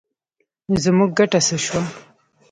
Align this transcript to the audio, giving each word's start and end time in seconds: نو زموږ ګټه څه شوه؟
نو 0.69 0.75
زموږ 0.83 1.09
ګټه 1.19 1.39
څه 1.47 1.55
شوه؟ 1.65 1.81